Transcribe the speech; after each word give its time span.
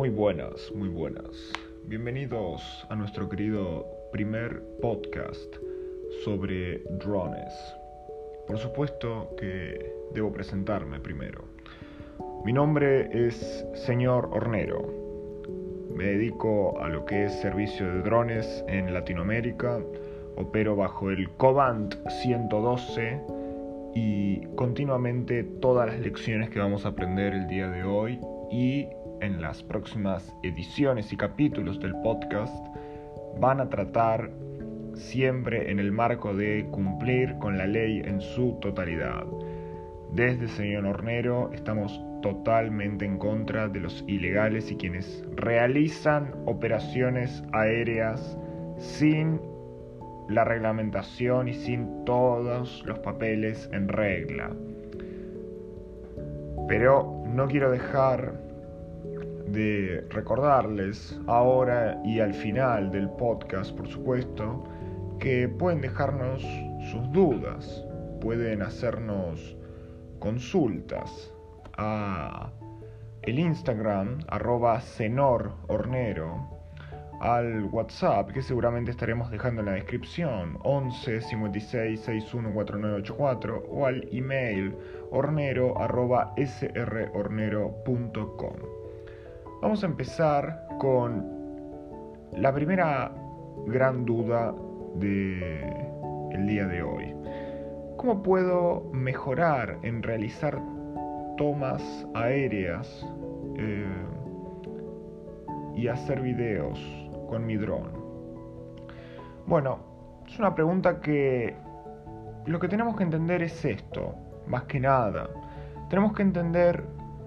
Muy 0.00 0.08
buenas, 0.08 0.72
muy 0.74 0.88
buenas. 0.88 1.52
Bienvenidos 1.84 2.86
a 2.88 2.96
nuestro 2.96 3.28
querido 3.28 3.86
primer 4.10 4.62
podcast 4.80 5.56
sobre 6.24 6.78
drones. 7.02 7.52
Por 8.46 8.56
supuesto 8.56 9.34
que 9.36 9.92
debo 10.14 10.32
presentarme 10.32 11.00
primero. 11.00 11.44
Mi 12.46 12.54
nombre 12.54 13.10
es 13.12 13.62
señor 13.74 14.30
Hornero. 14.32 14.90
Me 15.94 16.04
dedico 16.04 16.80
a 16.80 16.88
lo 16.88 17.04
que 17.04 17.26
es 17.26 17.34
servicio 17.34 17.84
de 17.84 18.00
drones 18.00 18.64
en 18.68 18.94
Latinoamérica. 18.94 19.80
Opero 20.36 20.76
bajo 20.76 21.10
el 21.10 21.28
Cobant 21.32 21.94
112 22.08 23.20
y 23.94 24.46
continuamente 24.56 25.44
todas 25.44 25.88
las 25.88 26.00
lecciones 26.00 26.48
que 26.48 26.58
vamos 26.58 26.86
a 26.86 26.88
aprender 26.88 27.34
el 27.34 27.48
día 27.48 27.68
de 27.68 27.84
hoy 27.84 28.18
y 28.50 28.88
en 29.20 29.40
las 29.40 29.62
próximas 29.62 30.34
ediciones 30.42 31.12
y 31.12 31.16
capítulos 31.16 31.80
del 31.80 31.94
podcast 32.02 32.54
van 33.38 33.60
a 33.60 33.68
tratar 33.68 34.30
siempre 34.94 35.70
en 35.70 35.78
el 35.78 35.92
marco 35.92 36.34
de 36.34 36.66
cumplir 36.70 37.36
con 37.38 37.56
la 37.56 37.66
ley 37.66 38.02
en 38.04 38.20
su 38.20 38.58
totalidad. 38.60 39.24
Desde 40.12 40.48
Señor 40.48 40.86
Hornero 40.86 41.50
estamos 41.52 42.00
totalmente 42.22 43.04
en 43.04 43.18
contra 43.18 43.68
de 43.68 43.80
los 43.80 44.04
ilegales 44.06 44.70
y 44.70 44.76
quienes 44.76 45.24
realizan 45.36 46.34
operaciones 46.46 47.42
aéreas 47.52 48.36
sin 48.78 49.40
la 50.28 50.44
reglamentación 50.44 51.48
y 51.48 51.54
sin 51.54 52.04
todos 52.04 52.84
los 52.86 52.98
papeles 53.00 53.68
en 53.72 53.88
regla. 53.88 54.50
Pero 56.68 57.24
no 57.26 57.48
quiero 57.48 57.70
dejar 57.70 58.49
de 59.52 60.06
recordarles 60.10 61.18
ahora 61.26 62.00
y 62.04 62.20
al 62.20 62.34
final 62.34 62.90
del 62.90 63.08
podcast, 63.10 63.76
por 63.76 63.88
supuesto, 63.88 64.64
que 65.18 65.48
pueden 65.48 65.80
dejarnos 65.80 66.42
sus 66.90 67.10
dudas, 67.12 67.84
pueden 68.20 68.62
hacernos 68.62 69.56
consultas 70.18 71.32
a 71.76 72.52
el 73.22 73.38
Instagram 73.38 74.18
arroba 74.28 74.80
al 77.20 77.64
WhatsApp 77.64 78.32
que 78.32 78.40
seguramente 78.40 78.90
estaremos 78.90 79.30
dejando 79.30 79.60
en 79.60 79.66
la 79.66 79.72
descripción 79.72 80.58
11 80.62 81.20
56 81.20 82.00
61 82.00 82.54
4984 82.54 83.64
o 83.68 83.84
al 83.86 84.08
email 84.10 84.74
hornero 85.10 85.78
arroba 85.78 86.32
srhornero.com 86.38 88.79
Vamos 89.62 89.82
a 89.82 89.86
empezar 89.86 90.66
con 90.78 91.22
la 92.32 92.50
primera 92.54 93.12
gran 93.66 94.06
duda 94.06 94.54
de 94.94 95.86
el 96.30 96.46
día 96.46 96.66
de 96.66 96.82
hoy. 96.82 97.14
¿Cómo 97.98 98.22
puedo 98.22 98.84
mejorar 98.94 99.78
en 99.82 100.02
realizar 100.02 100.58
tomas 101.36 101.82
aéreas 102.14 103.06
eh, 103.58 103.84
y 105.76 105.88
hacer 105.88 106.22
videos 106.22 106.80
con 107.28 107.44
mi 107.44 107.58
dron? 107.58 107.90
Bueno, 109.46 109.78
es 110.26 110.38
una 110.38 110.54
pregunta 110.54 111.02
que 111.02 111.54
lo 112.46 112.58
que 112.58 112.68
tenemos 112.68 112.96
que 112.96 113.02
entender 113.02 113.42
es 113.42 113.62
esto, 113.62 114.14
más 114.46 114.62
que 114.62 114.80
nada. 114.80 115.28
Tenemos 115.90 116.14
que 116.14 116.22
entender 116.22 116.82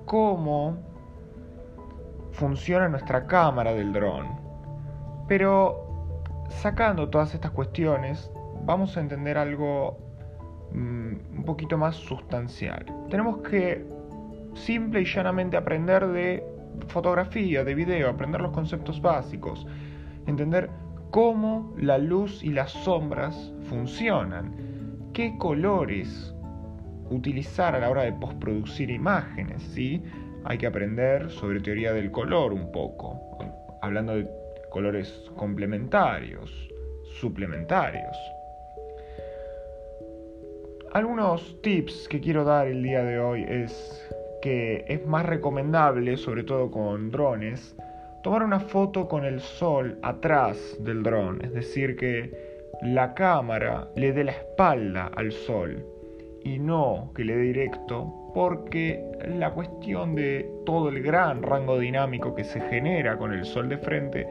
cómo 0.05 0.92
funciona 2.33 2.89
nuestra 2.89 3.25
cámara 3.25 3.73
del 3.73 3.93
dron. 3.93 4.27
Pero 5.27 5.83
sacando 6.49 7.09
todas 7.09 7.33
estas 7.33 7.51
cuestiones, 7.51 8.31
vamos 8.65 8.97
a 8.97 9.01
entender 9.01 9.37
algo 9.37 9.97
mm, 10.73 11.37
un 11.37 11.43
poquito 11.45 11.77
más 11.77 11.95
sustancial. 11.95 12.85
Tenemos 13.09 13.37
que 13.37 13.85
simple 14.55 15.01
y 15.01 15.05
llanamente 15.05 15.57
aprender 15.57 16.07
de 16.07 16.43
fotografía, 16.87 17.63
de 17.63 17.75
video, 17.75 18.09
aprender 18.09 18.41
los 18.41 18.51
conceptos 18.51 19.01
básicos, 19.01 19.65
entender 20.25 20.69
cómo 21.11 21.73
la 21.77 21.97
luz 21.97 22.43
y 22.43 22.49
las 22.49 22.71
sombras 22.71 23.53
funcionan, 23.69 24.55
qué 25.13 25.37
colores 25.37 26.33
utilizar 27.09 27.75
a 27.75 27.79
la 27.79 27.89
hora 27.89 28.03
de 28.03 28.13
postproducir 28.13 28.89
imágenes, 28.89 29.61
¿sí? 29.61 30.01
Hay 30.45 30.57
que 30.57 30.67
aprender 30.67 31.29
sobre 31.29 31.59
teoría 31.59 31.93
del 31.93 32.11
color 32.11 32.53
un 32.53 32.71
poco, 32.71 33.37
hablando 33.81 34.15
de 34.15 34.29
colores 34.69 35.31
complementarios, 35.35 36.51
suplementarios. 37.19 38.17
Algunos 40.93 41.61
tips 41.61 42.07
que 42.07 42.19
quiero 42.19 42.43
dar 42.43 42.67
el 42.67 42.83
día 42.83 43.03
de 43.03 43.19
hoy 43.19 43.45
es 43.47 44.09
que 44.41 44.85
es 44.87 45.05
más 45.05 45.25
recomendable, 45.25 46.17
sobre 46.17 46.43
todo 46.43 46.69
con 46.69 47.09
drones, 47.09 47.75
tomar 48.23 48.43
una 48.43 48.59
foto 48.59 49.07
con 49.07 49.25
el 49.25 49.39
sol 49.39 49.97
atrás 50.01 50.57
del 50.79 51.03
dron, 51.03 51.41
es 51.43 51.53
decir, 51.53 51.95
que 51.95 52.31
la 52.81 53.13
cámara 53.13 53.87
le 53.95 54.11
dé 54.11 54.23
la 54.23 54.31
espalda 54.31 55.11
al 55.15 55.31
sol 55.31 55.92
y 56.43 56.59
no 56.59 57.11
que 57.15 57.23
le 57.23 57.35
dé 57.35 57.41
directo 57.43 58.31
porque 58.33 59.03
la 59.27 59.51
cuestión 59.51 60.15
de 60.15 60.49
todo 60.65 60.89
el 60.89 61.01
gran 61.01 61.41
rango 61.43 61.79
dinámico 61.79 62.35
que 62.35 62.43
se 62.43 62.59
genera 62.61 63.17
con 63.17 63.33
el 63.33 63.45
sol 63.45 63.69
de 63.69 63.77
frente 63.77 64.27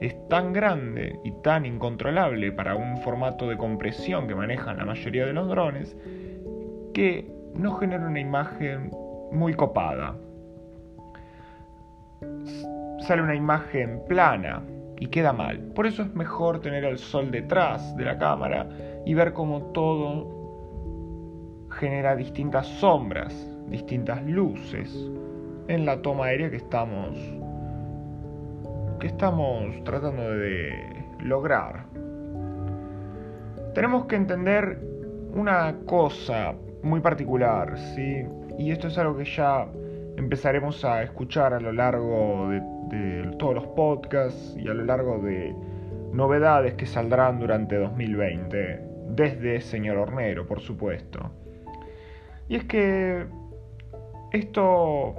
es 0.00 0.28
tan 0.28 0.52
grande 0.52 1.18
y 1.24 1.32
tan 1.42 1.64
incontrolable 1.64 2.52
para 2.52 2.76
un 2.76 2.98
formato 2.98 3.48
de 3.48 3.56
compresión 3.56 4.28
que 4.28 4.34
manejan 4.34 4.76
la 4.76 4.84
mayoría 4.84 5.26
de 5.26 5.32
los 5.32 5.48
drones 5.48 5.96
que 6.92 7.30
no 7.54 7.74
genera 7.76 8.06
una 8.06 8.20
imagen 8.20 8.90
muy 9.32 9.54
copada. 9.54 10.14
Sale 13.00 13.22
una 13.22 13.34
imagen 13.34 14.02
plana 14.08 14.62
y 14.98 15.06
queda 15.08 15.32
mal. 15.32 15.58
Por 15.74 15.86
eso 15.86 16.02
es 16.02 16.14
mejor 16.14 16.60
tener 16.60 16.84
el 16.84 16.98
sol 16.98 17.30
detrás 17.30 17.96
de 17.96 18.04
la 18.04 18.18
cámara 18.18 18.68
y 19.04 19.14
ver 19.14 19.32
cómo 19.32 19.72
todo 19.72 20.45
genera 21.78 22.16
distintas 22.16 22.66
sombras, 22.66 23.34
distintas 23.68 24.24
luces 24.24 24.94
en 25.68 25.84
la 25.84 26.00
toma 26.00 26.26
aérea 26.26 26.50
que 26.50 26.56
estamos 26.56 27.16
que 29.00 29.08
estamos 29.08 29.84
tratando 29.84 30.22
de 30.22 30.72
lograr. 31.20 31.84
Tenemos 33.74 34.06
que 34.06 34.16
entender 34.16 34.78
una 35.34 35.76
cosa 35.84 36.54
muy 36.82 37.00
particular, 37.00 37.76
¿sí? 37.94 38.24
Y 38.58 38.70
esto 38.70 38.88
es 38.88 38.96
algo 38.96 39.18
que 39.18 39.26
ya 39.26 39.66
empezaremos 40.16 40.82
a 40.82 41.02
escuchar 41.02 41.52
a 41.52 41.60
lo 41.60 41.72
largo 41.72 42.48
de, 42.48 42.60
de 42.96 43.36
todos 43.36 43.54
los 43.56 43.66
podcasts 43.66 44.56
y 44.56 44.66
a 44.66 44.72
lo 44.72 44.84
largo 44.84 45.18
de 45.18 45.54
novedades 46.12 46.72
que 46.74 46.86
saldrán 46.86 47.38
durante 47.38 47.76
2020, 47.76 48.80
desde 49.10 49.60
Señor 49.60 49.98
Hornero, 49.98 50.46
por 50.46 50.60
supuesto. 50.60 51.45
Y 52.48 52.56
es 52.56 52.64
que 52.64 53.26
esto 54.32 55.14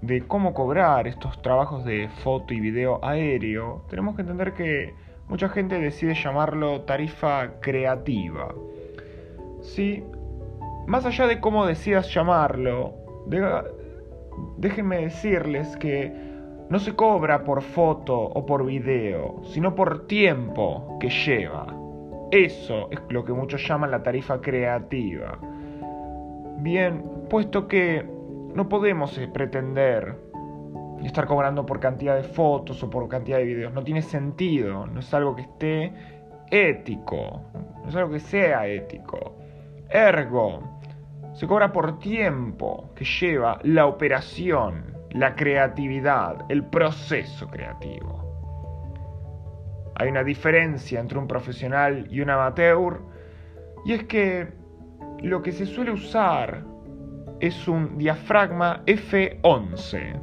de 0.00 0.22
cómo 0.26 0.52
cobrar 0.52 1.06
estos 1.06 1.40
trabajos 1.42 1.84
de 1.84 2.08
foto 2.22 2.52
y 2.54 2.60
video 2.60 3.04
aéreo, 3.04 3.84
tenemos 3.88 4.16
que 4.16 4.22
entender 4.22 4.52
que 4.54 4.94
mucha 5.28 5.48
gente 5.48 5.78
decide 5.78 6.14
llamarlo 6.14 6.82
tarifa 6.82 7.60
creativa. 7.60 8.54
Sí, 9.60 10.04
más 10.86 11.06
allá 11.06 11.26
de 11.26 11.40
cómo 11.40 11.66
decidas 11.66 12.12
llamarlo, 12.12 12.94
déjenme 14.56 15.02
decirles 15.02 15.76
que 15.76 16.12
no 16.68 16.78
se 16.78 16.94
cobra 16.94 17.44
por 17.44 17.62
foto 17.62 18.18
o 18.18 18.46
por 18.46 18.64
video, 18.66 19.42
sino 19.44 19.74
por 19.74 20.06
tiempo 20.06 20.98
que 21.00 21.10
lleva. 21.10 21.66
Eso 22.30 22.88
es 22.90 22.98
lo 23.10 23.24
que 23.24 23.32
muchos 23.32 23.66
llaman 23.66 23.90
la 23.90 24.02
tarifa 24.02 24.40
creativa. 24.40 25.38
Bien, 26.62 27.02
puesto 27.28 27.66
que 27.66 28.08
no 28.54 28.68
podemos 28.68 29.18
eh, 29.18 29.26
pretender 29.26 30.16
estar 31.02 31.26
cobrando 31.26 31.66
por 31.66 31.80
cantidad 31.80 32.14
de 32.14 32.22
fotos 32.22 32.80
o 32.84 32.88
por 32.88 33.08
cantidad 33.08 33.38
de 33.38 33.44
videos, 33.46 33.72
no 33.72 33.82
tiene 33.82 34.00
sentido, 34.00 34.86
no 34.86 35.00
es 35.00 35.12
algo 35.12 35.34
que 35.34 35.42
esté 35.42 35.92
ético, 36.52 37.42
no 37.82 37.88
es 37.88 37.96
algo 37.96 38.12
que 38.12 38.20
sea 38.20 38.68
ético. 38.68 39.38
Ergo, 39.90 40.80
se 41.32 41.48
cobra 41.48 41.72
por 41.72 41.98
tiempo 41.98 42.90
que 42.94 43.04
lleva 43.04 43.58
la 43.64 43.86
operación, 43.86 44.96
la 45.10 45.34
creatividad, 45.34 46.44
el 46.48 46.64
proceso 46.66 47.48
creativo. 47.48 48.22
Hay 49.96 50.08
una 50.08 50.22
diferencia 50.22 51.00
entre 51.00 51.18
un 51.18 51.26
profesional 51.26 52.06
y 52.08 52.20
un 52.20 52.30
amateur, 52.30 53.00
y 53.84 53.94
es 53.94 54.04
que 54.04 54.61
lo 55.22 55.40
que 55.40 55.52
se 55.52 55.66
suele 55.66 55.92
usar 55.92 56.64
es 57.40 57.68
un 57.68 57.96
diafragma 57.96 58.82
F11. 58.86 60.20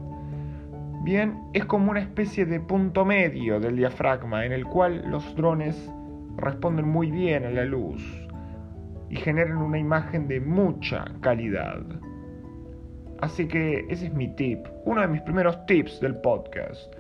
Bien, 1.04 1.40
es 1.54 1.66
como 1.66 1.92
una 1.92 2.02
especie 2.02 2.46
de 2.46 2.60
punto 2.60 3.06
medio 3.06 3.60
del 3.60 3.78
diafragma 3.78 4.46
en 4.46 4.52
el 4.52 4.66
cual 4.66 5.04
los 5.10 5.36
drones 5.36 5.90
responden 6.36 6.88
muy 6.88 7.12
bien 7.12 7.46
a 7.46 7.50
la 7.50 7.64
luz 7.64 8.04
y 9.10 9.16
generan 9.16 9.58
una 9.58 9.80
imagen 9.80 10.28
de 10.28 10.42
mucha 10.42 11.06
calidad. 11.22 11.82
Así 13.22 13.48
que 13.48 13.86
ese 13.90 14.08
es 14.08 14.14
mi 14.14 14.36
tip, 14.36 14.66
uno 14.86 15.02
de 15.02 15.08
mis 15.08 15.22
primeros 15.22 15.66
tips 15.66 16.00
del 16.02 16.16
podcast. 16.22 16.94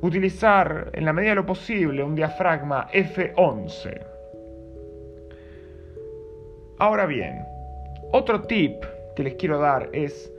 Utilizar 0.00 0.90
en 0.92 1.04
la 1.04 1.12
medida 1.12 1.30
de 1.30 1.36
lo 1.36 1.46
posible 1.46 2.02
un 2.02 2.14
diafragma 2.14 2.88
F11. 2.92 4.11
Ahora 6.82 7.06
bien, 7.06 7.44
otro 8.10 8.42
tip 8.42 8.82
que 9.14 9.22
les 9.22 9.34
quiero 9.34 9.60
dar 9.60 9.88
es 9.92 10.32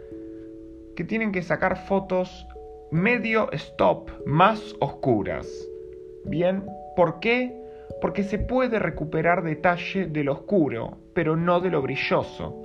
que 0.93 1.05
tienen 1.05 1.31
que 1.31 1.41
sacar 1.41 1.77
fotos 1.87 2.45
medio 2.91 3.49
stop 3.53 4.09
más 4.25 4.75
oscuras. 4.81 5.47
Bien, 6.25 6.65
¿por 6.97 7.21
qué? 7.21 7.57
Porque 8.01 8.23
se 8.23 8.39
puede 8.39 8.77
recuperar 8.77 9.41
detalle 9.41 10.07
de 10.07 10.25
lo 10.25 10.33
oscuro, 10.33 10.97
pero 11.13 11.37
no 11.37 11.61
de 11.61 11.69
lo 11.69 11.81
brilloso. 11.81 12.61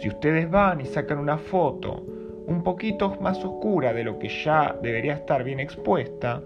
Si 0.00 0.08
ustedes 0.08 0.50
van 0.50 0.80
y 0.80 0.86
sacan 0.86 1.18
una 1.18 1.36
foto 1.36 2.02
un 2.46 2.62
poquito 2.62 3.18
más 3.20 3.44
oscura 3.44 3.92
de 3.92 4.02
lo 4.02 4.18
que 4.18 4.30
ya 4.30 4.74
debería 4.82 5.12
estar 5.12 5.44
bien 5.44 5.60
expuesta, 5.60 6.40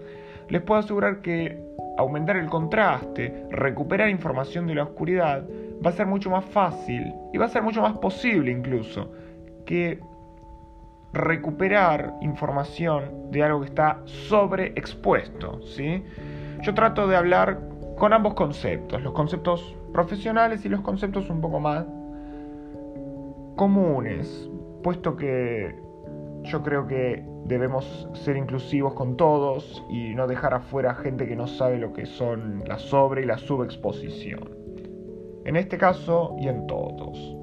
les 0.49 0.61
puedo 0.61 0.81
asegurar 0.81 1.21
que 1.21 1.57
aumentar 1.97 2.35
el 2.35 2.49
contraste, 2.49 3.45
recuperar 3.49 4.09
información 4.09 4.67
de 4.67 4.75
la 4.75 4.83
oscuridad, 4.83 5.45
va 5.83 5.89
a 5.89 5.93
ser 5.93 6.05
mucho 6.07 6.29
más 6.29 6.45
fácil 6.45 7.13
y 7.33 7.37
va 7.37 7.45
a 7.45 7.49
ser 7.49 7.63
mucho 7.63 7.81
más 7.81 7.97
posible 7.97 8.51
incluso 8.51 9.11
que 9.65 9.99
recuperar 11.13 12.13
información 12.21 13.31
de 13.31 13.43
algo 13.43 13.61
que 13.61 13.67
está 13.67 14.01
sobreexpuesto, 14.05 15.61
¿sí? 15.61 16.03
Yo 16.61 16.73
trato 16.73 17.07
de 17.07 17.15
hablar 17.15 17.61
con 17.97 18.11
ambos 18.11 18.33
conceptos, 18.33 19.01
los 19.01 19.13
conceptos 19.13 19.75
profesionales 19.93 20.65
y 20.65 20.69
los 20.69 20.81
conceptos 20.81 21.29
un 21.29 21.39
poco 21.39 21.59
más 21.59 21.85
comunes, 23.55 24.49
puesto 24.83 25.15
que 25.15 25.75
yo 26.43 26.61
creo 26.61 26.85
que 26.87 27.23
debemos 27.45 28.07
ser 28.13 28.37
inclusivos 28.37 28.93
con 28.93 29.15
todos 29.15 29.83
y 29.89 30.13
no 30.15 30.27
dejar 30.27 30.53
afuera 30.53 30.93
gente 30.95 31.27
que 31.27 31.35
no 31.35 31.47
sabe 31.47 31.77
lo 31.77 31.93
que 31.93 32.05
son 32.05 32.63
la 32.67 32.77
sobre 32.77 33.21
y 33.21 33.25
la 33.25 33.37
subexposición. 33.37 34.54
En 35.45 35.55
este 35.55 35.77
caso 35.77 36.35
y 36.39 36.47
en 36.47 36.67
todos. 36.67 37.35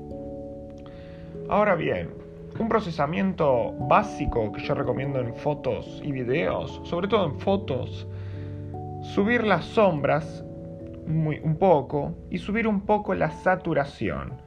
Ahora 1.49 1.75
bien, 1.75 2.11
un 2.59 2.69
procesamiento 2.69 3.73
básico 3.89 4.53
que 4.53 4.63
yo 4.63 4.75
recomiendo 4.75 5.21
en 5.21 5.35
fotos 5.35 6.01
y 6.05 6.13
videos, 6.13 6.81
sobre 6.85 7.09
todo 7.09 7.27
en 7.27 7.39
fotos, 7.39 8.07
subir 9.03 9.45
las 9.45 9.65
sombras 9.65 10.45
un 11.07 11.57
poco 11.59 12.15
y 12.31 12.39
subir 12.39 12.67
un 12.69 12.83
poco 12.83 13.15
la 13.15 13.31
saturación 13.31 14.41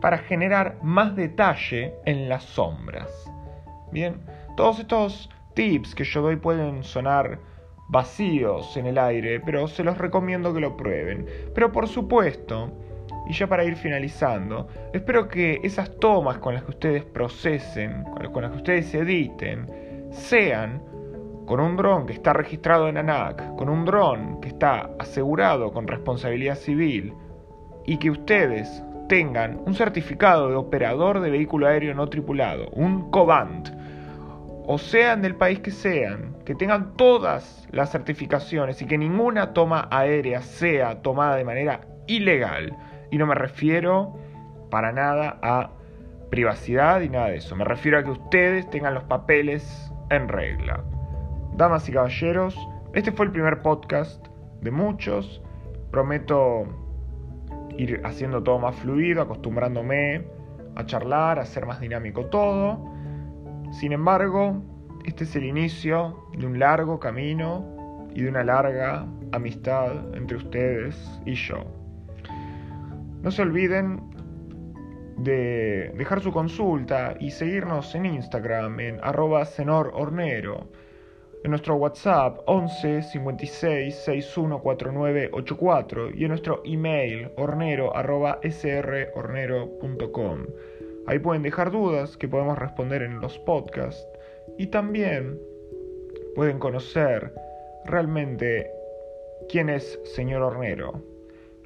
para 0.00 0.18
generar 0.18 0.78
más 0.82 1.16
detalle 1.16 1.94
en 2.04 2.28
las 2.28 2.44
sombras. 2.44 3.10
Bien, 3.90 4.20
todos 4.56 4.78
estos 4.78 5.30
tips 5.54 5.94
que 5.94 6.04
yo 6.04 6.22
doy 6.22 6.36
pueden 6.36 6.82
sonar 6.84 7.40
vacíos 7.88 8.76
en 8.76 8.86
el 8.86 8.98
aire, 8.98 9.40
pero 9.40 9.66
se 9.66 9.82
los 9.82 9.98
recomiendo 9.98 10.52
que 10.52 10.60
lo 10.60 10.76
prueben. 10.76 11.26
Pero 11.54 11.72
por 11.72 11.88
supuesto, 11.88 12.70
y 13.28 13.32
ya 13.34 13.46
para 13.46 13.64
ir 13.64 13.76
finalizando, 13.76 14.68
espero 14.92 15.28
que 15.28 15.60
esas 15.62 15.94
tomas 15.98 16.38
con 16.38 16.54
las 16.54 16.64
que 16.64 16.70
ustedes 16.70 17.04
procesen, 17.04 18.04
con 18.32 18.42
las 18.42 18.50
que 18.50 18.56
ustedes 18.56 18.94
editen, 18.94 19.66
sean 20.10 20.82
con 21.46 21.60
un 21.60 21.76
dron 21.76 22.06
que 22.06 22.12
está 22.12 22.32
registrado 22.32 22.88
en 22.88 22.98
ANAC, 22.98 23.54
con 23.56 23.68
un 23.68 23.84
dron 23.84 24.40
que 24.40 24.48
está 24.48 24.90
asegurado 24.98 25.72
con 25.72 25.86
responsabilidad 25.86 26.56
civil 26.56 27.14
y 27.86 27.98
que 27.98 28.10
ustedes 28.10 28.82
tengan 29.08 29.60
un 29.64 29.74
certificado 29.74 30.48
de 30.50 30.56
operador 30.56 31.20
de 31.20 31.30
vehículo 31.30 31.66
aéreo 31.66 31.94
no 31.94 32.06
tripulado, 32.08 32.68
un 32.70 33.10
COBANT, 33.10 33.70
o 34.66 34.76
sean 34.76 35.22
del 35.22 35.34
país 35.34 35.60
que 35.60 35.70
sean, 35.70 36.36
que 36.44 36.54
tengan 36.54 36.94
todas 36.96 37.66
las 37.70 37.90
certificaciones 37.90 38.82
y 38.82 38.86
que 38.86 38.98
ninguna 38.98 39.54
toma 39.54 39.88
aérea 39.90 40.42
sea 40.42 41.00
tomada 41.00 41.36
de 41.36 41.44
manera 41.44 41.80
ilegal. 42.06 42.76
Y 43.10 43.18
no 43.18 43.26
me 43.26 43.34
refiero 43.34 44.16
para 44.70 44.92
nada 44.92 45.38
a 45.42 45.70
privacidad 46.30 47.00
y 47.00 47.08
nada 47.08 47.28
de 47.28 47.36
eso. 47.36 47.56
Me 47.56 47.64
refiero 47.64 47.98
a 47.98 48.04
que 48.04 48.10
ustedes 48.10 48.68
tengan 48.70 48.94
los 48.94 49.04
papeles 49.04 49.92
en 50.10 50.28
regla. 50.28 50.84
Damas 51.54 51.88
y 51.88 51.92
caballeros, 51.92 52.56
este 52.94 53.12
fue 53.12 53.26
el 53.26 53.32
primer 53.32 53.62
podcast 53.62 54.26
de 54.60 54.70
muchos. 54.70 55.42
Prometo 55.90 56.66
ir 57.76 58.00
haciendo 58.04 58.42
todo 58.42 58.58
más 58.58 58.76
fluido, 58.76 59.22
acostumbrándome 59.22 60.24
a 60.74 60.84
charlar, 60.84 61.38
a 61.38 61.42
hacer 61.42 61.66
más 61.66 61.80
dinámico 61.80 62.26
todo. 62.26 62.78
Sin 63.72 63.92
embargo, 63.92 64.62
este 65.04 65.24
es 65.24 65.34
el 65.36 65.44
inicio 65.44 66.26
de 66.36 66.46
un 66.46 66.58
largo 66.58 66.98
camino 66.98 67.64
y 68.14 68.22
de 68.22 68.28
una 68.28 68.44
larga 68.44 69.06
amistad 69.32 70.14
entre 70.14 70.36
ustedes 70.36 71.20
y 71.24 71.34
yo. 71.34 71.64
No 73.22 73.30
se 73.30 73.42
olviden 73.42 74.00
de 75.18 75.92
dejar 75.96 76.20
su 76.20 76.32
consulta 76.32 77.16
y 77.18 77.30
seguirnos 77.30 77.94
en 77.94 78.06
Instagram 78.06 78.78
en 78.80 79.00
arroba 79.02 79.44
senorhornero 79.44 80.68
en 81.44 81.50
nuestro 81.50 81.76
WhatsApp 81.76 82.38
11 82.46 83.02
56 83.02 83.94
61 83.94 84.60
49 84.60 85.30
84 85.32 86.10
y 86.10 86.24
en 86.24 86.28
nuestro 86.28 86.62
email 86.64 87.30
hornero 87.36 87.96
arroba. 87.96 88.40
Ahí 91.06 91.18
pueden 91.20 91.42
dejar 91.42 91.70
dudas 91.70 92.16
que 92.16 92.28
podemos 92.28 92.58
responder 92.58 93.02
en 93.02 93.20
los 93.20 93.38
podcasts 93.38 94.06
y 94.58 94.66
también 94.66 95.38
pueden 96.34 96.58
conocer 96.58 97.32
realmente 97.84 98.70
quién 99.48 99.70
es 99.70 99.98
señor 100.14 100.42
Hornero, 100.42 101.02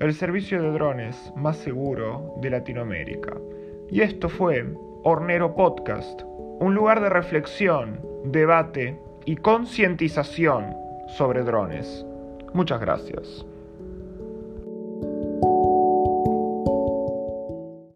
el 0.03 0.15
servicio 0.15 0.61
de 0.61 0.73
drones 0.73 1.33
más 1.37 1.57
seguro 1.59 2.35
de 2.41 2.51
Latinoamérica. 2.51 3.37
Y 3.89 4.01
esto 4.01 4.29
fue 4.29 4.67
Hornero 5.05 5.55
Podcast, 5.55 6.23
un 6.25 6.75
lugar 6.75 7.01
de 7.01 7.09
reflexión, 7.09 8.01
debate 8.25 8.99
y 9.27 9.37
concientización 9.37 10.75
sobre 11.07 11.45
drones. 11.45 12.05
Muchas 12.53 12.81
gracias. 12.81 13.47